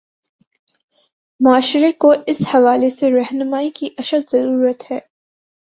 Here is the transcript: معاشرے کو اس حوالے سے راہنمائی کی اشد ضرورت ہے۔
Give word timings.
معاشرے 1.39 1.91
کو 1.91 2.13
اس 2.27 2.41
حوالے 2.53 2.89
سے 2.89 3.11
راہنمائی 3.11 3.69
کی 3.71 3.89
اشد 3.97 4.29
ضرورت 4.31 4.91
ہے۔ 4.91 4.99